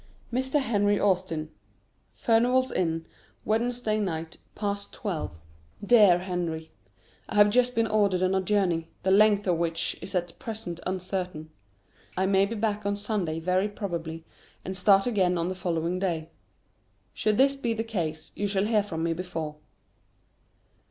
[Sidenote: 0.33 0.45
Mr. 0.51 0.61
Henry 0.63 0.99
Austin.] 0.99 1.51
FURNIVAL'S 2.13 2.71
INN, 2.71 3.05
Wednesday 3.45 3.99
Night, 3.99 4.37
past 4.55 4.91
12. 4.93 5.37
DEAR 5.85 6.17
HENRY, 6.17 6.71
I 7.29 7.35
have 7.35 7.51
just 7.51 7.75
been 7.75 7.85
ordered 7.85 8.23
on 8.23 8.33
a 8.33 8.41
journey, 8.41 8.89
the 9.03 9.11
length 9.11 9.45
of 9.45 9.59
which 9.59 9.95
is 10.01 10.15
at 10.15 10.39
present 10.39 10.79
uncertain. 10.87 11.51
I 12.17 12.25
may 12.25 12.47
be 12.47 12.55
back 12.55 12.83
on 12.83 12.97
Sunday 12.97 13.39
very 13.39 13.69
probably, 13.69 14.25
and 14.65 14.75
start 14.75 15.05
again 15.05 15.37
on 15.37 15.49
the 15.49 15.53
following 15.55 15.99
day. 15.99 16.31
Should 17.13 17.37
this 17.37 17.55
be 17.55 17.75
the 17.75 17.83
case, 17.83 18.31
you 18.35 18.47
shall 18.47 18.65
hear 18.65 18.81
from 18.81 19.03
me 19.03 19.13
before. 19.13 19.57